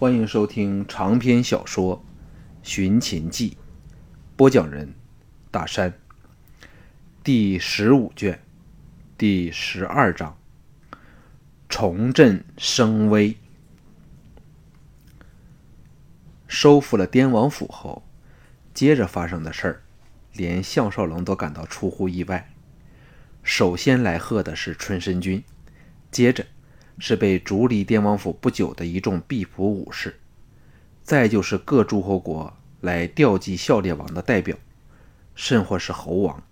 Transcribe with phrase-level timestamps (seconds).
[0.00, 1.96] 欢迎收听长篇小说
[2.62, 3.50] 《寻秦记》，
[4.36, 4.94] 播讲人：
[5.50, 5.92] 大山。
[7.24, 8.40] 第十五卷，
[9.16, 10.38] 第十二章：
[11.68, 13.36] 重振声威。
[16.46, 18.04] 收复了滇王府后，
[18.72, 19.82] 接着发生的事儿，
[20.32, 22.48] 连项少龙都感到出乎意外。
[23.42, 25.42] 首先来贺的是春申君，
[26.12, 26.46] 接着。
[26.98, 30.18] 是被逐离滇王府不久的一众毕仆武士，
[31.02, 34.56] 再就是各诸侯国来调集孝烈王的代表，
[35.34, 36.42] 甚或是侯王，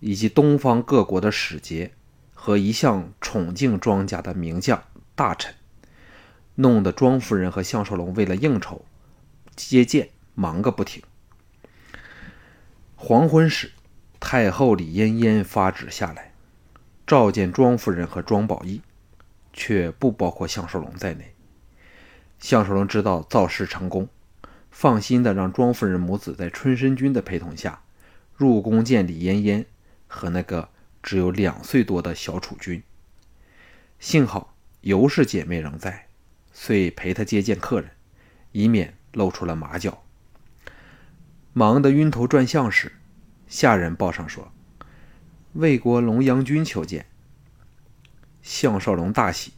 [0.00, 1.92] 以及东方各国的使节
[2.32, 4.82] 和一向宠敬庄家的名将
[5.14, 5.54] 大臣，
[6.54, 8.84] 弄得庄夫人和项少龙为了应酬
[9.54, 11.02] 接见忙个不停。
[12.96, 13.72] 黄昏时，
[14.18, 16.32] 太后李嫣嫣发旨下来，
[17.06, 18.80] 召见庄夫人和庄宝义。
[19.58, 21.34] 却不包括项少龙在内。
[22.38, 24.08] 项少龙知道造势成功，
[24.70, 27.82] 放心的让庄夫人母子在春申君的陪同下
[28.36, 29.66] 入宫见李嫣嫣
[30.06, 30.68] 和那个
[31.02, 32.80] 只有两岁多的小楚君。
[33.98, 36.06] 幸好尤氏姐妹仍在，
[36.52, 37.90] 遂陪他接见客人，
[38.52, 40.04] 以免露出了马脚。
[41.52, 42.92] 忙得晕头转向时，
[43.48, 44.52] 下人报上说
[45.54, 47.06] ：“魏国龙阳君求见。”
[48.42, 49.52] 项少龙大喜，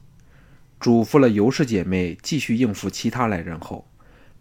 [0.79, 3.87] 嘱咐了尤氏姐妹继续应付其他来人后，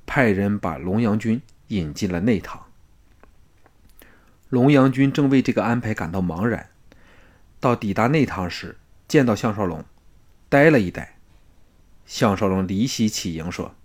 [0.06, 2.66] 派人把龙阳君引进了内堂。
[4.50, 6.70] 龙阳君正为这个安排感到茫然，
[7.60, 9.86] 到抵达内堂时，见到项少龙，
[10.50, 11.16] 呆了一呆。
[12.06, 13.76] 项少龙离席起迎说：“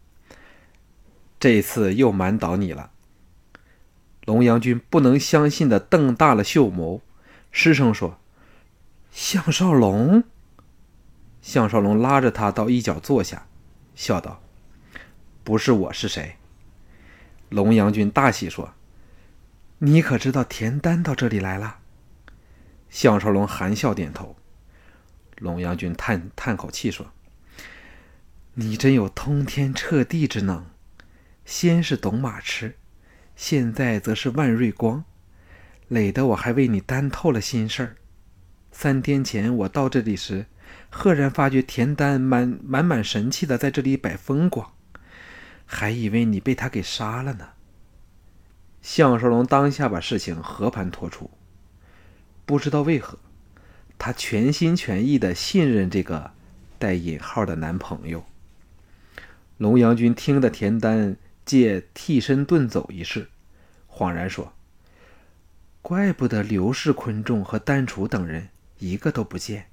[1.38, 2.90] 这次又瞒倒你了。”
[4.24, 7.02] 龙阳君不能相信的瞪大了秀眸，
[7.52, 8.18] 失声说
[9.12, 10.24] ：“项少龙。”
[11.44, 13.46] 项少龙拉着他到一角坐下，
[13.94, 14.42] 笑道
[15.44, 16.36] ：“不是我是谁？”
[17.50, 18.72] 龙阳君大喜说
[19.76, 21.80] ：“你可知道田丹到这里来了？”
[22.88, 24.34] 项少龙含笑点头。
[25.36, 27.12] 龙阳君叹叹口气说
[28.54, 30.64] ：“你真有通天彻地之能，
[31.44, 32.76] 先是董马痴，
[33.36, 35.04] 现在则是万瑞光，
[35.88, 37.96] 累得我还为你担透了心事儿。
[38.72, 40.46] 三天前我到这里时。”
[40.96, 44.72] 赫然发觉田丹满满满神气的在这里摆风光，
[45.66, 47.48] 还以为你被他给杀了呢。
[48.80, 51.32] 项少龙当下把事情和盘托出，
[52.46, 53.18] 不知道为何，
[53.98, 56.30] 他全心全意的信任这个
[56.78, 58.24] 带引号的男朋友。
[59.58, 63.28] 龙阳君听得田丹借替身遁走一事，
[63.90, 64.52] 恍然说
[65.82, 69.66] ：“怪不得刘氏、昆仲和丹楚等人一个都不见。”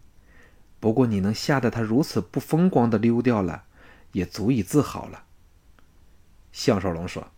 [0.81, 3.65] 不过，你能吓得他如此不风光的溜掉了，
[4.13, 5.25] 也足以自豪了。
[6.51, 7.29] 项少龙说：“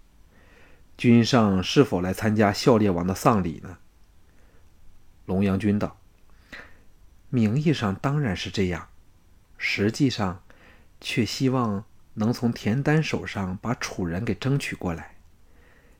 [0.97, 3.77] 君上是否来参加孝烈王的丧礼呢？”
[5.27, 5.99] 龙阳君道
[7.29, 8.87] ：“名义上当然是这样，
[9.57, 10.41] 实际上，
[11.01, 11.83] 却希望
[12.13, 15.15] 能从田丹手上把楚人给争取过来。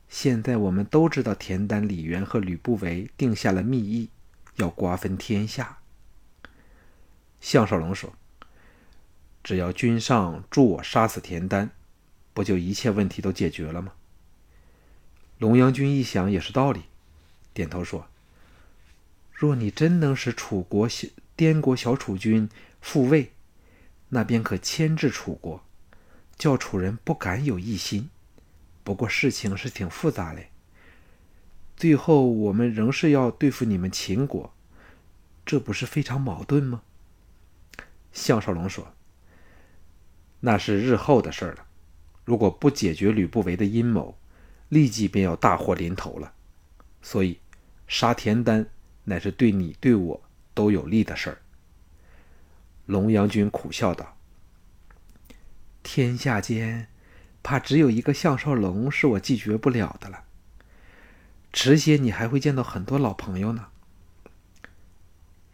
[0.07, 4.09] 现在我们都知道，田丹、李渊和吕不韦定下了密议，
[4.55, 5.79] 要瓜分天下。”
[7.43, 8.13] 项少龙说
[9.43, 11.71] ：“只要君上助我杀死田丹，
[12.33, 13.91] 不就一切问题都解决了吗？”
[15.39, 16.83] 龙阳君一想也是道理，
[17.53, 18.07] 点头说
[19.33, 22.47] ：“若你真能使楚国小滇国小楚军
[22.79, 23.33] 复位，
[24.07, 25.61] 那便可牵制楚国，
[26.37, 28.09] 叫楚人不敢有异心。
[28.85, 30.49] 不过事情是挺复杂嘞。
[31.75, 34.53] 最后我们仍是要对付你们秦国，
[35.45, 36.83] 这不是非常矛盾吗？”
[38.13, 38.93] 项少龙说
[40.41, 41.65] ：“那是日后的事了。
[42.23, 44.17] 如果不解决吕不韦的阴谋，
[44.69, 46.33] 立即便要大祸临头了。
[47.01, 47.39] 所以，
[47.87, 48.67] 杀田丹
[49.05, 51.41] 乃是对你对我都有利的事儿。”
[52.85, 54.15] 龙阳君苦笑道
[55.81, 56.87] ：“天下间，
[57.41, 60.25] 怕只有一个项少龙是我拒绝不了的了。
[61.51, 63.69] 迟些你还会见到很多老朋友呢。”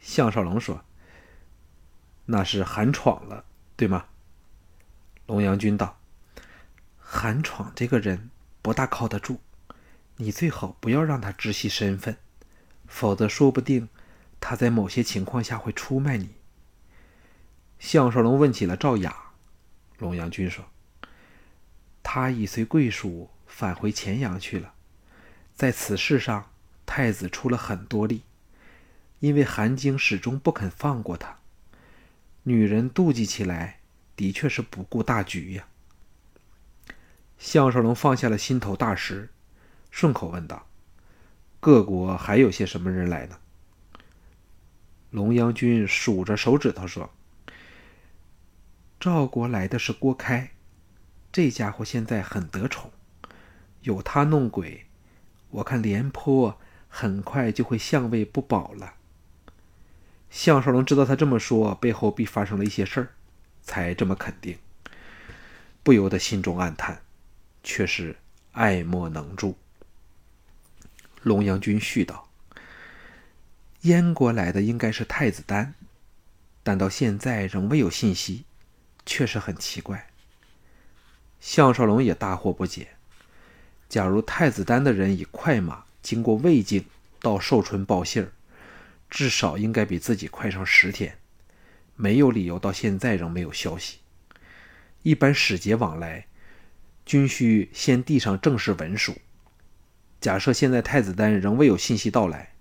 [0.01, 0.83] 项少龙说。
[2.31, 3.43] 那是韩闯了，
[3.75, 4.05] 对吗？
[5.25, 5.99] 龙阳君道
[7.01, 8.29] ：“韩闯这个人
[8.61, 9.39] 不大靠得住，
[10.17, 12.17] 你最好不要让他知悉身份，
[12.85, 13.89] 否则说不定
[14.39, 16.35] 他在某些情况下会出卖你。”
[17.79, 19.31] 项少龙问起了赵雅，
[19.97, 20.65] 龙阳君说
[22.03, 24.75] ：“他已随贵属返回乾阳去了，
[25.55, 26.51] 在此事上，
[26.85, 28.21] 太子出了很多力，
[29.17, 31.37] 因为韩京始终不肯放过他。”
[32.43, 33.79] 女人妒忌起来，
[34.15, 35.67] 的确是不顾大局呀。
[37.37, 39.29] 项少龙放下了心头大石，
[39.91, 40.67] 顺口问道
[41.59, 43.39] ：“各国还有些什么人来呢？”
[45.11, 47.09] 龙阳君数着手指头说
[48.99, 50.51] ：“赵国来的是郭开，
[51.31, 52.91] 这家伙现在很得宠，
[53.81, 54.85] 有他弄鬼，
[55.49, 58.95] 我看廉颇很快就会相位不保了。”
[60.41, 63.09] 项少龙知道他这么说背后必发生了一些事儿，
[63.61, 64.57] 才这么肯定，
[65.83, 67.01] 不由得心中暗叹。
[67.61, 68.15] 却是
[68.53, 69.57] 爱莫能助。
[71.23, 72.29] 龙阳君续道
[73.83, 75.75] ：“燕国来的应该是太子丹，
[76.63, 78.45] 但到现在仍未有信息，
[79.05, 80.07] 确实很奇怪。”
[81.41, 82.87] 项少龙也大惑不解。
[83.89, 86.85] 假如太子丹的人以快马经过魏境
[87.19, 88.31] 到寿春报信儿，
[89.09, 91.17] 至少应该比自己快上十天，
[91.95, 93.99] 没有理由到现在仍没有消息。
[95.03, 96.25] 一般使节往来。
[97.05, 99.15] 均需先递上正式文书。
[100.21, 102.53] 假设现在太子丹仍未有信息到来，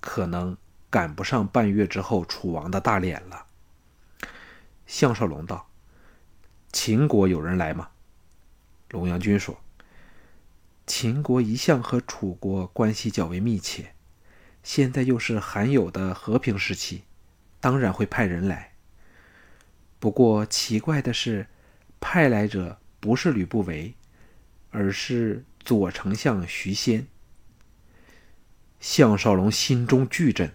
[0.00, 0.56] 可能
[0.88, 3.44] 赶不上半月之后楚王的大脸了。
[4.86, 5.68] 项少龙道
[6.72, 7.90] ：“秦国有人来吗？”
[8.88, 9.60] 龙阳君说
[10.88, 13.92] ：“秦国一向和楚国关系较为密切，
[14.62, 17.02] 现在又是罕有的和平时期，
[17.60, 18.72] 当然会派人来。
[19.98, 21.46] 不过奇怪的是，
[22.00, 23.94] 派来者。”不是吕不韦，
[24.72, 27.06] 而是左丞相徐仙。
[28.78, 30.54] 项少龙心中巨震，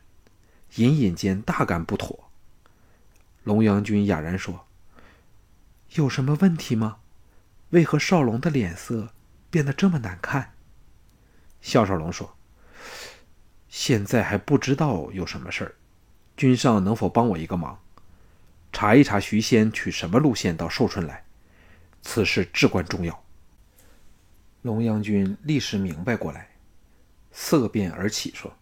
[0.76, 2.30] 隐隐间大感不妥。
[3.44, 4.68] 龙阳君哑然说
[5.98, 7.00] ：“有什么问题吗？
[7.72, 9.12] 为何少龙的脸色
[9.50, 10.54] 变得这么难看？”
[11.62, 12.38] 项少龙说
[13.78, 15.76] ：“现在还不知道有什么事儿，
[16.38, 17.78] 君上能否帮我一个忙，
[18.72, 21.26] 查一查徐仙取什么路线到寿春来？”
[22.02, 23.22] 此事至关重要。
[24.62, 26.52] 龙阳君立时明白过来，
[27.34, 28.56] 色变而起，说：“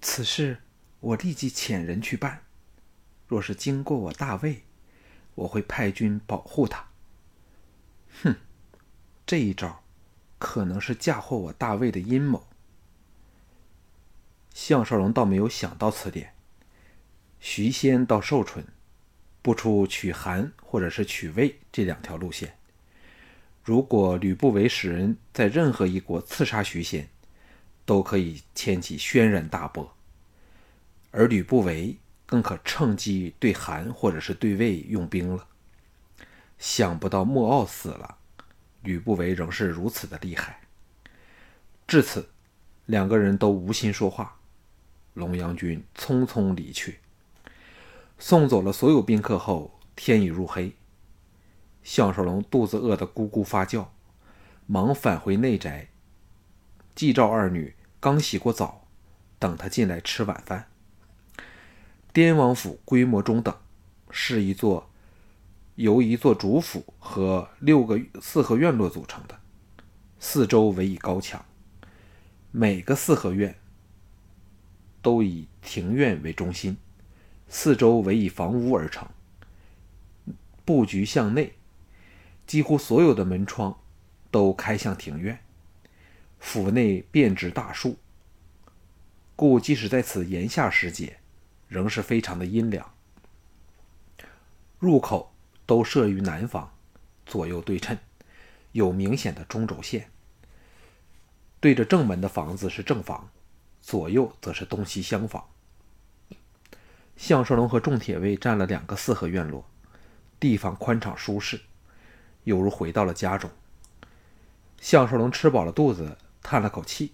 [0.00, 0.58] 此事
[1.00, 2.44] 我立即遣人去办。
[3.26, 4.62] 若是经过我大魏，
[5.34, 6.86] 我会派军保护他。”
[8.22, 8.36] 哼，
[9.26, 9.82] 这一招
[10.38, 12.46] 可能是嫁祸我大魏的阴谋。
[14.54, 16.34] 项少龙倒没有想到此点。
[17.40, 18.64] 徐仙到寿春。
[19.44, 22.56] 不出取韩或者是取魏这两条路线。
[23.64, 27.08] 如果吕不韦使人在任何一国刺杀徐仙，
[27.84, 29.96] 都可以掀起轩然大波。
[31.10, 35.48] 而吕不韦更可趁机对韩或者是对魏用兵了。
[36.60, 38.18] 想不到莫敖死了，
[38.82, 40.60] 吕不韦仍是如此的厉害。
[41.88, 42.30] 至此，
[42.86, 44.38] 两个人都无心说话。
[45.14, 47.00] 龙阳君匆匆离去。
[48.18, 50.74] 送走了所有宾客后，天已入黑。
[51.82, 53.92] 项少龙肚子饿得咕咕发叫，
[54.66, 55.88] 忙返回内宅。
[56.94, 58.86] 季赵二女刚洗过澡，
[59.38, 60.68] 等他进来吃晚饭。
[62.12, 63.56] 滇王府规模中等，
[64.10, 64.90] 是一座
[65.74, 69.40] 由一座主府和六个四合院落组成的，
[70.20, 71.44] 四周围以高墙，
[72.50, 73.58] 每个四合院
[75.02, 76.76] 都以庭院为中心。
[77.48, 79.06] 四周围以房屋而成，
[80.64, 81.52] 布局向内，
[82.46, 83.78] 几乎所有的门窗
[84.30, 85.38] 都开向庭院。
[86.40, 87.98] 府内遍植大树，
[89.36, 91.18] 故即使在此炎夏时节，
[91.68, 92.94] 仍是非常的阴凉。
[94.78, 95.34] 入口
[95.66, 96.72] 都设于南方，
[97.26, 97.98] 左右对称，
[98.72, 100.10] 有明显的中轴线。
[101.60, 103.30] 对着正门的房子是正房，
[103.82, 105.44] 左右则是东西厢房。
[107.16, 109.68] 项少龙和众铁卫占了两个四合院落，
[110.40, 111.60] 地方宽敞舒适，
[112.44, 113.50] 犹如回到了家中。
[114.80, 117.12] 项少龙吃饱了肚子，叹了口气，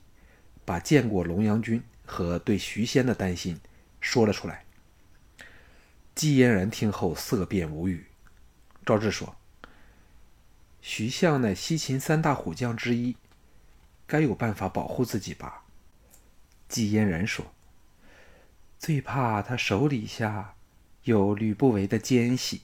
[0.64, 3.60] 把见过龙阳君和对徐仙的担心
[4.00, 4.64] 说了出来。
[6.14, 8.06] 季嫣然听后色变无语。
[8.86, 9.36] 赵志说
[10.80, 13.16] ：“徐相乃西秦三大虎将之一，
[14.06, 15.64] 该有办法保护自己吧？”
[16.68, 17.46] 季嫣然说。
[18.78, 20.54] 最怕他手底下
[21.02, 22.62] 有吕不韦的奸细，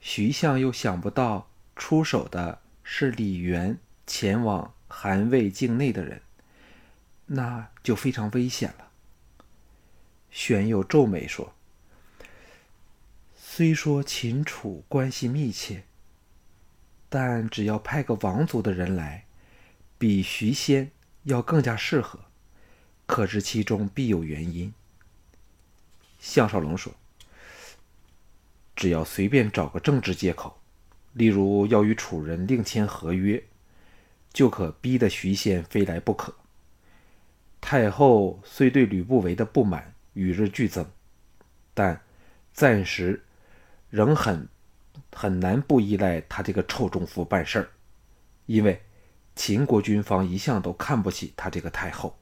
[0.00, 6.22] 徐相又想不到出手的是李元前往韩魏境内的人，
[7.26, 8.88] 那就非常危险了。
[10.30, 11.54] 玄佑皱眉说
[13.36, 15.84] ：“虽说秦楚关系密切，
[17.10, 19.26] 但只要派个王族的人来，
[19.98, 20.90] 比徐仙
[21.24, 22.20] 要更加适合，
[23.06, 24.72] 可知其中必有原因。”
[26.18, 26.92] 项少龙说
[28.76, 30.60] ：“只要随便找个政治借口，
[31.12, 33.42] 例如要与楚人另签合约，
[34.32, 36.34] 就可逼得徐仙非来不可。
[37.60, 40.86] 太后虽对吕不韦的不满与日俱增，
[41.74, 42.00] 但
[42.52, 43.24] 暂时
[43.90, 44.48] 仍很
[45.12, 47.70] 很难不依赖他这个臭中夫办事儿，
[48.46, 48.80] 因为
[49.34, 52.18] 秦国军方一向都看不起他这个太后。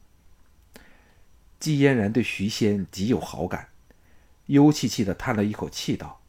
[1.60, 3.68] 季嫣然对徐仙极有好感，
[4.46, 6.22] 幽气气的叹了一口气道：“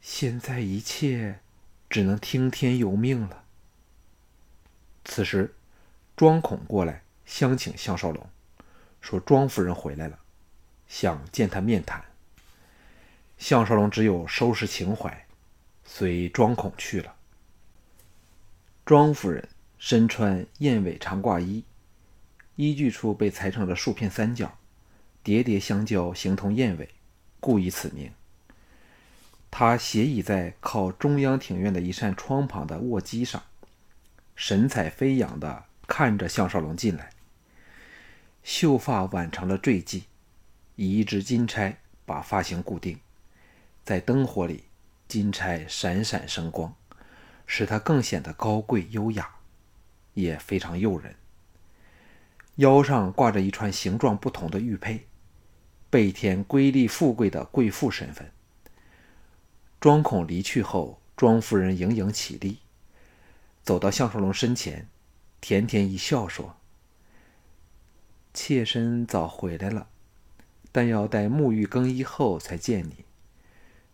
[0.00, 1.40] 现在一切
[1.90, 3.44] 只能听天由命了。”
[5.04, 5.54] 此时，
[6.16, 8.26] 庄孔过来相请项少龙，
[9.02, 10.18] 说庄夫人回来了，
[10.88, 12.02] 想见他面谈。
[13.36, 15.26] 项少龙只有收拾情怀，
[15.84, 17.14] 随庄孔去了。
[18.86, 19.46] 庄夫人
[19.78, 21.62] 身穿燕尾长褂衣。
[22.60, 24.58] 依据处被裁成了数片三角，
[25.22, 26.90] 叠叠相交，形同燕尾，
[27.40, 28.12] 故以此名。
[29.50, 33.42] 他斜倚在靠中央庭院的一扇窗旁的卧机上，
[34.36, 37.12] 神采飞扬地看着项少龙进来。
[38.42, 40.02] 秀发挽成了坠髻，
[40.76, 43.00] 以一支金钗把发型固定，
[43.82, 44.64] 在灯火里，
[45.08, 46.74] 金钗闪闪生光，
[47.46, 49.36] 使她更显得高贵优雅，
[50.12, 51.14] 也非常诱人。
[52.60, 55.06] 腰上挂着一串形状不同的玉佩，
[55.88, 58.30] 倍添瑰丽富贵的贵妇身份。
[59.80, 62.58] 庄孔离去后，庄夫人盈盈起立，
[63.62, 64.86] 走到项少龙身前，
[65.40, 66.56] 甜甜一笑说
[68.34, 69.88] ：“妾身早回来了，
[70.70, 73.06] 但要待沐浴更衣后才见你。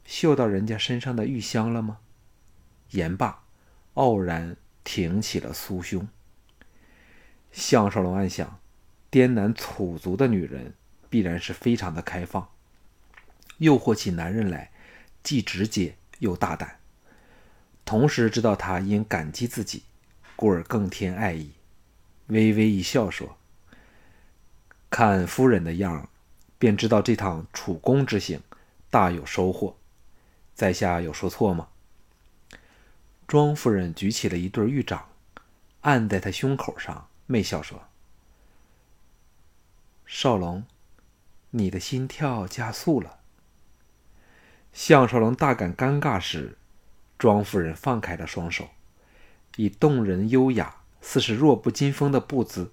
[0.04, 1.99] 嗅到人家身上的玉香了吗？”
[2.90, 3.44] 言罢，
[3.94, 6.08] 傲然挺起了酥胸。
[7.56, 8.60] 项少龙暗想：
[9.10, 10.75] 滇南楚族的女人
[11.08, 12.50] 必然是非常的开放，
[13.56, 14.70] 诱惑起男人来，
[15.22, 16.78] 既直接又大胆。
[17.86, 19.84] 同时知道他因感激自己，
[20.36, 21.52] 故而更添爱意，
[22.26, 23.38] 微微一笑说
[24.90, 26.10] ：“看夫人的样，
[26.58, 28.42] 便知道这趟楚宫之行
[28.90, 29.78] 大有收获。
[30.54, 31.68] 在下有说错吗？”
[33.26, 35.08] 庄夫人举起了一对玉掌，
[35.80, 37.08] 按在他胸口上。
[37.26, 37.83] 媚笑说
[40.06, 40.64] ：“少龙，
[41.50, 43.18] 你的心跳加速了。”
[44.73, 46.56] 项少龙大感尴尬时，
[47.18, 48.68] 庄夫人放开了双手，
[49.56, 52.73] 以动人优雅、似是弱不禁风的步姿，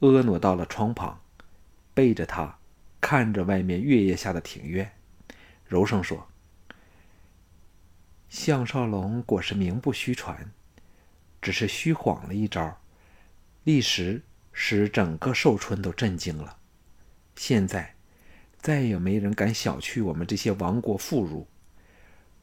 [0.00, 1.20] 婀娜到了窗旁，
[1.94, 2.58] 背着他，
[3.00, 4.90] 看着外面月夜下的庭院，
[5.66, 6.26] 柔声说
[8.28, 10.50] ：“项少龙果是名不虚传，
[11.40, 12.78] 只是虚晃了一招。”
[13.66, 16.56] 历史使整个寿春都震惊了。
[17.34, 17.96] 现在，
[18.60, 21.44] 再也没人敢小觑我们这些亡国妇孺。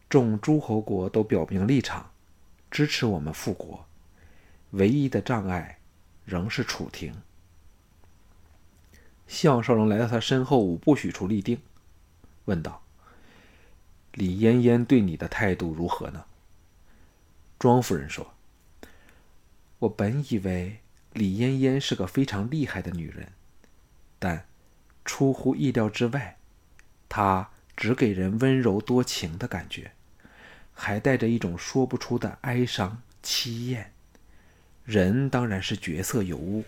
[0.09, 2.11] 众诸侯国都表明立场，
[2.69, 3.85] 支持我们复国。
[4.71, 5.79] 唯一的障碍，
[6.25, 7.15] 仍是楚廷。
[9.25, 11.57] 项少龙来到他身后五步许处立定，
[12.43, 12.83] 问道
[14.11, 16.25] ：“李嫣嫣对你的态度如何呢？”
[17.57, 18.33] 庄夫人说
[19.79, 20.79] ：“我本以为。”
[21.13, 23.33] 李嫣嫣是个非常厉害的女人，
[24.17, 24.45] 但
[25.05, 26.37] 出乎意料之外，
[27.07, 29.91] 她只给人温柔多情的感觉，
[30.73, 33.93] 还带着一种说不出的哀伤凄艳。
[34.85, 36.65] 人当然是绝色尤物，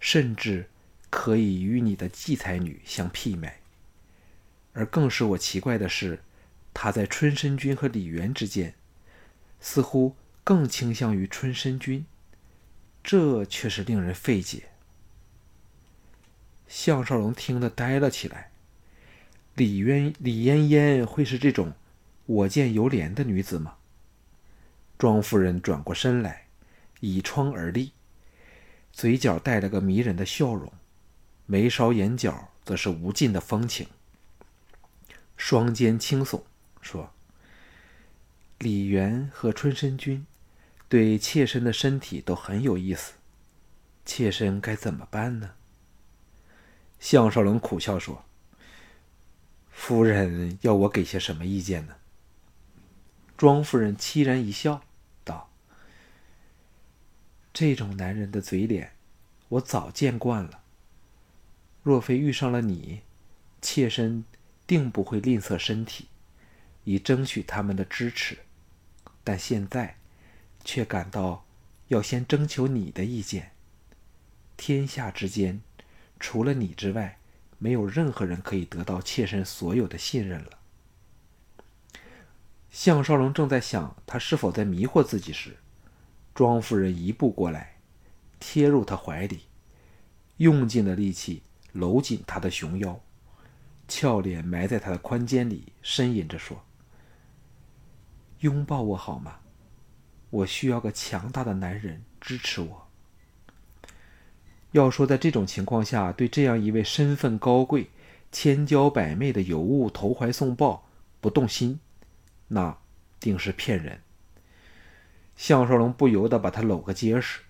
[0.00, 0.68] 甚至
[1.10, 3.52] 可以与你的继才女相媲美。
[4.72, 6.20] 而更使我奇怪的是，
[6.72, 8.74] 她在春申君和李元之间，
[9.60, 12.06] 似乎更倾向于春申君。
[13.02, 14.68] 这却是令人费解。
[16.66, 18.50] 项少龙听得呆了起来。
[19.54, 21.72] 李渊、李嫣嫣会是这种
[22.26, 23.76] 我见犹怜的女子吗？
[24.98, 26.46] 庄夫人转过身来，
[27.00, 27.92] 倚窗而立，
[28.92, 30.72] 嘴角带了个迷人的笑容，
[31.46, 33.88] 眉梢眼角则是无尽的风情。
[35.36, 36.42] 双肩轻耸，
[36.80, 37.12] 说
[38.58, 40.26] ：“李元和春申君。”
[40.88, 43.12] 对妾身的身体都很有意思，
[44.06, 45.54] 妾身该怎么办呢？
[46.98, 48.24] 项少龙苦笑说
[49.70, 51.96] ：“夫人要我给些什么意见呢？”
[53.36, 54.82] 庄夫人凄然一笑，
[55.24, 55.50] 道
[57.52, 58.92] ：“这种男人的嘴脸，
[59.50, 60.62] 我早见惯了。
[61.82, 63.02] 若非遇上了你，
[63.60, 64.24] 妾身
[64.66, 66.08] 定不会吝啬身体，
[66.84, 68.38] 以争取他们的支持。
[69.22, 69.96] 但现在……”
[70.68, 71.46] 却感到
[71.86, 73.52] 要先征求你的意见。
[74.54, 75.62] 天下之间，
[76.20, 77.18] 除了你之外，
[77.56, 80.58] 没有任何人可以得到妾身所有的信任了。
[82.70, 85.56] 项少龙正在想他是否在迷惑自己时，
[86.34, 87.78] 庄夫人一步过来，
[88.38, 89.44] 贴入他怀里，
[90.36, 93.00] 用尽了力气搂紧他的熊腰，
[93.88, 96.62] 俏脸埋在他的宽肩里，呻吟着说
[98.40, 99.40] ：“拥抱我好吗？
[100.30, 102.88] 我需要个强大的男人支持我。”
[104.72, 107.88] 要说在这种情况下对这样一位身份高贵、
[108.30, 110.86] 千娇百媚的尤物投怀送抱
[111.20, 111.80] 不动心，
[112.48, 112.76] 那
[113.18, 114.02] 定是骗人。
[115.36, 117.40] 项少龙不由得把她搂个结实，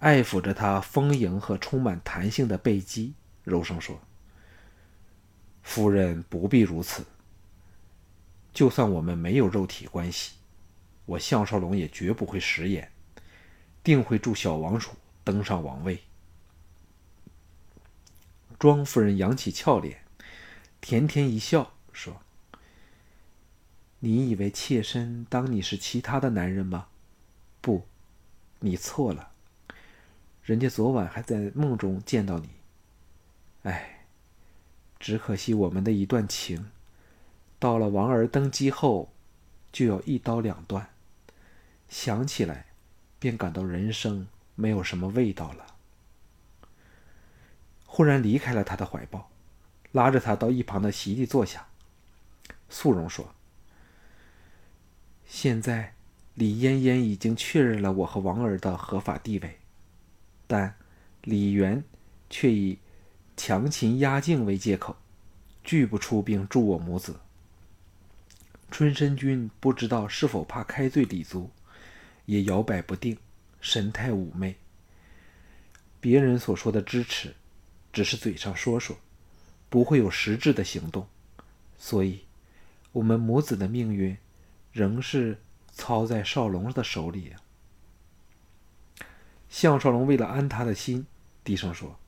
[0.00, 3.14] 爱抚着她丰盈和充满弹性的背肌，
[3.44, 4.00] 柔声说
[5.62, 7.04] ：“夫人不必如此。
[8.52, 10.32] 就算我们没有肉体关系，
[11.10, 12.90] 我项少龙也绝不会食言，
[13.82, 16.00] 定会助小王储登上王位。”
[18.58, 20.02] 庄夫人扬起俏脸，
[20.80, 22.20] 甜甜一笑，说
[23.98, 26.88] ：“你以为妾身当你是其他的男人吗？
[27.60, 27.86] 不，
[28.60, 29.32] 你错了。
[30.42, 32.50] 人家昨晚还在梦中见到你。
[33.62, 34.06] 哎，
[34.98, 36.70] 只可惜我们的一段情，
[37.58, 39.12] 到了王儿登基后，
[39.72, 40.88] 就要一刀两断。
[41.90, 42.64] 想起来，
[43.18, 45.66] 便感到人生没有什么味道了。”
[47.84, 49.28] 忽然离开了他的怀抱，
[49.92, 51.66] 拉着他到一旁的席地坐下。
[52.68, 53.34] 素容说
[55.26, 55.94] ：“现在
[56.34, 59.58] 李嫣嫣已经确认了我和王儿的合法地位，
[60.46, 60.76] 但
[61.22, 61.82] 李元
[62.30, 62.78] 却以
[63.36, 64.96] 强秦压境为借口，
[65.64, 67.18] 拒不出兵助我母子。
[68.70, 71.50] 春申君不知道是否怕开罪李族，
[72.30, 73.18] 也摇摆不定，
[73.60, 74.54] 神态妩媚。
[76.00, 77.34] 别人所说的支持。”
[77.92, 78.96] 只是嘴上说说，
[79.68, 81.08] 不会有实质的行动，
[81.76, 82.20] 所以，
[82.92, 84.16] 我们母子的命运，
[84.70, 85.40] 仍是
[85.72, 87.36] 操在少龙的手里呀。
[89.48, 91.04] 项少龙为了安他的心，
[91.42, 91.98] 低声说：“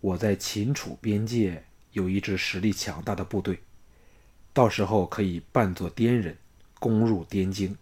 [0.00, 3.58] 我在秦楚边界有一支实力强大的部队，
[4.52, 6.38] 到时候可以扮作滇人，
[6.78, 7.76] 攻入滇京。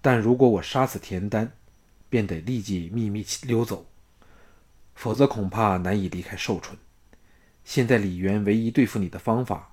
[0.00, 1.50] 但如果我杀死田丹，
[2.08, 3.86] 便得立即秘密溜走。”
[4.94, 6.76] 否则恐怕难以离开寿春。
[7.64, 9.72] 现在李渊唯一对付你的方法，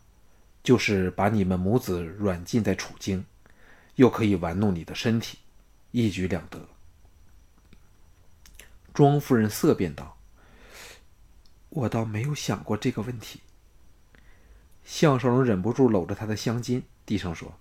[0.61, 3.25] 就是把你们母子软禁在楚京，
[3.95, 5.39] 又可以玩弄你的身体，
[5.89, 6.67] 一举两得。
[8.93, 10.15] 庄夫人色变道
[11.69, 13.39] ：“我倒没有想过这个问题。”
[14.85, 17.57] 项少龙忍不住搂着她的香巾，低声说：“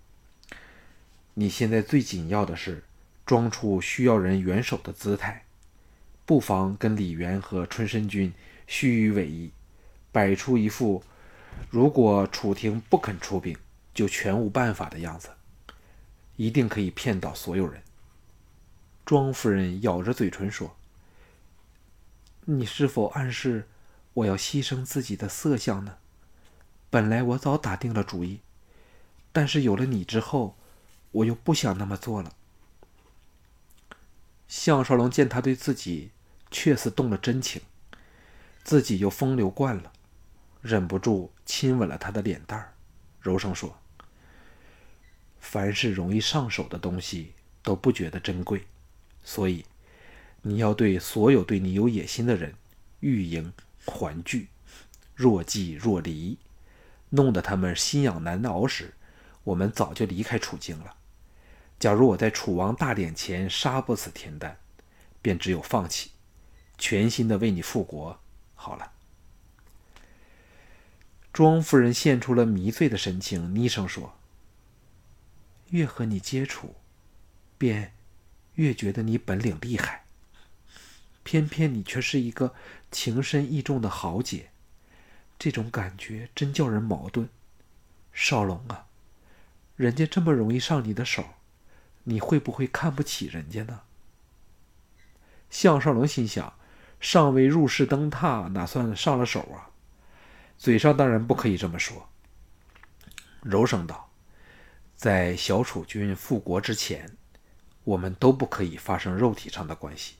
[1.34, 2.84] 你现在最紧要的是
[3.26, 5.44] 装出需要人援手的姿态。”
[6.26, 8.32] 不妨跟李元和春申君
[8.66, 9.52] 虚与委蛇，
[10.10, 11.04] 摆出一副
[11.68, 13.54] 如果楚廷不肯出兵，
[13.92, 15.28] 就全无办法的样子，
[16.36, 17.82] 一定可以骗到所有人。
[19.04, 20.74] 庄夫人咬着嘴唇说
[22.46, 23.68] ：“你是否暗示
[24.14, 25.98] 我要牺牲自己的色相呢？
[26.88, 28.40] 本来我早打定了主意，
[29.30, 30.56] 但是有了你之后，
[31.14, 32.36] 我又不想那么做了。”
[34.46, 36.10] 项少龙见他对自己。
[36.50, 37.62] 确实动了真情，
[38.62, 39.92] 自己又风流惯了，
[40.62, 42.74] 忍不住亲吻了他的脸蛋儿，
[43.20, 43.76] 柔声说
[45.40, 48.68] ：“凡是容易上手的东西都不觉得珍贵，
[49.24, 49.64] 所以
[50.42, 52.54] 你要对所有对你有野心的人
[53.00, 53.52] 欲迎
[53.84, 54.46] 还拒，
[55.16, 56.38] 若即若离，
[57.08, 58.94] 弄得他们心痒难熬时，
[59.42, 60.94] 我们早就离开楚京了。
[61.78, 64.56] 假如我在楚王大典前杀不死田丹，
[65.20, 66.12] 便只有放弃。”
[66.76, 68.18] 全心的为你复国，
[68.56, 68.92] 好了。
[71.32, 74.16] 庄夫人现出了迷醉的神情，低声说
[75.70, 76.74] ：“越和你接触，
[77.56, 77.94] 便
[78.54, 80.04] 越觉得你本领厉害。
[81.22, 82.54] 偏偏你却是一个
[82.90, 84.50] 情深意重的豪杰，
[85.38, 87.28] 这种感觉真叫人矛盾。
[88.12, 88.86] 少龙啊，
[89.76, 91.24] 人家这么容易上你的手，
[92.04, 93.80] 你会不会看不起人家呢？”
[95.50, 96.54] 项少龙心想。
[97.00, 99.68] 尚未入室登榻，哪算上了手啊？
[100.56, 102.08] 嘴上当然不可以这么说。
[103.42, 104.08] 柔声道
[104.96, 107.14] ：“在小楚君复国之前，
[107.82, 110.14] 我们都不可以发生肉体上的关系，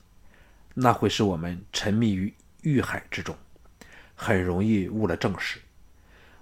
[0.75, 3.35] 那会使我们沉迷于欲海之中，
[4.13, 5.59] 很容易误了正事。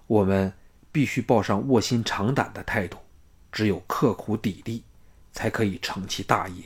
[0.08, 0.52] 我们
[0.92, 2.98] 必须抱上卧薪尝胆的态度，
[3.50, 4.82] 只有刻苦砥砺，
[5.34, 6.64] 才可以成其大业。”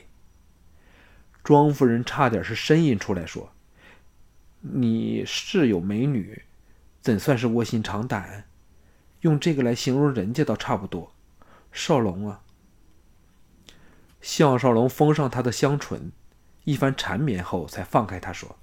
[1.44, 3.52] 庄夫人差点是呻吟出来说。
[4.60, 6.44] 你是有美女，
[7.02, 8.46] 怎算是卧薪尝胆？
[9.22, 11.14] 用这个来形容人家倒差不多。
[11.72, 12.42] 少龙啊！”
[14.20, 16.12] 项少龙封上他的香唇，
[16.66, 18.58] 一番缠绵后，才放开他说：“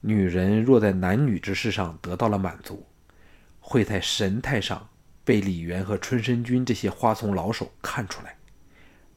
[0.00, 2.86] 女人若在男女之事上得到了满足，
[3.60, 4.88] 会在神态上
[5.22, 8.35] 被李渊和春申君这些花丛老手看出来，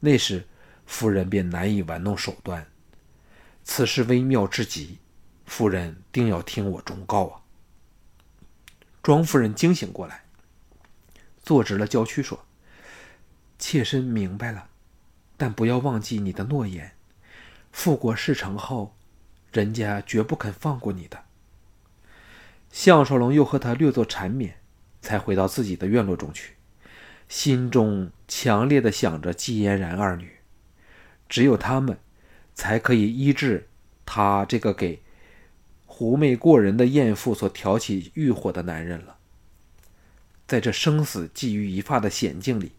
[0.00, 0.46] 那时
[0.86, 2.66] 夫人便难以玩弄手段。
[3.62, 4.98] 此事微妙至极，
[5.46, 7.40] 夫人定要听我忠告啊！”
[9.02, 10.24] 庄夫人惊醒过来，
[11.42, 12.44] 坐直了娇躯说
[13.58, 14.68] ：“妾身明白了。”
[15.36, 16.92] 但不要忘记你的诺言，
[17.72, 18.94] 复国事成后，
[19.52, 21.24] 人家绝不肯放过你的。
[22.70, 24.60] 项少龙又和他略作缠绵，
[25.00, 26.56] 才回到自己的院落中去，
[27.30, 30.32] 心中强烈的想着季嫣然二女，
[31.28, 31.96] 只有他们，
[32.54, 33.68] 才可以医治
[34.04, 35.00] 他这个给
[35.86, 39.16] 狐媚过人的艳妇所挑起欲火的男人了。
[40.48, 42.72] 在这生死寄于一发的险境里，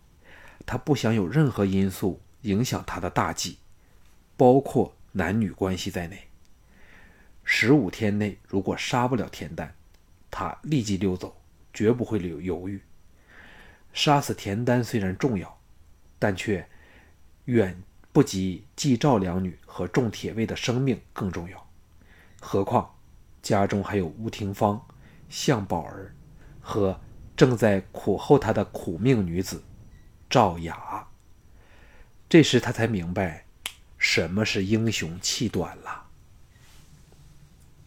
[0.65, 2.21] 他不想有任何因素。
[2.41, 3.59] 影响他的大计，
[4.35, 6.27] 包括男女关系在内。
[7.43, 9.75] 十五天内如果杀不了田丹，
[10.31, 11.39] 他立即溜走，
[11.71, 12.81] 绝不会留犹豫。
[13.93, 15.59] 杀死田丹虽然重要，
[16.17, 16.67] 但却
[17.45, 21.67] 远不及季赵两女和众铁卫的生命更重要。
[22.39, 22.95] 何况
[23.41, 24.85] 家中还有吴廷芳、
[25.29, 26.15] 向宝儿
[26.59, 26.99] 和
[27.35, 29.63] 正在苦候他的苦命女子
[30.29, 31.07] 赵雅。
[32.29, 33.45] 这时他才明白，
[33.97, 36.00] 什么是英雄气短了。